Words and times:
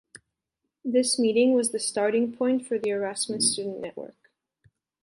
This 0.83 1.19
meeting 1.19 1.53
was 1.53 1.69
the 1.69 1.77
starting 1.79 2.35
point 2.35 2.65
for 2.65 2.79
the 2.79 2.89
Erasmus 2.89 3.53
Student 3.53 3.81
Network. 3.81 4.31